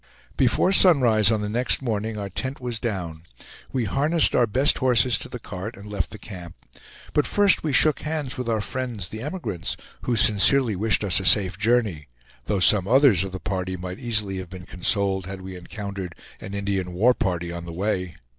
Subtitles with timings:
[0.35, 3.21] Before sunrise on the next morning our tent was down;
[3.71, 6.55] we harnessed our best horses to the cart and left the camp.
[7.13, 11.25] But first we shook hands with our friends the emigrants, who sincerely wished us a
[11.27, 12.07] safe journey,
[12.45, 16.55] though some others of the party might easily have been consoled had we encountered an
[16.55, 18.15] Indian war party on the way.